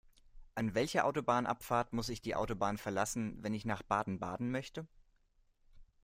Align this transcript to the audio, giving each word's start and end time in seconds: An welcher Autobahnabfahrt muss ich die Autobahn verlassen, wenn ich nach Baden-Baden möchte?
An 0.55 0.73
welcher 0.73 1.05
Autobahnabfahrt 1.05 1.93
muss 1.93 2.09
ich 2.09 2.23
die 2.23 2.33
Autobahn 2.33 2.79
verlassen, 2.79 3.37
wenn 3.43 3.53
ich 3.53 3.65
nach 3.65 3.83
Baden-Baden 3.83 4.49
möchte? 4.49 4.87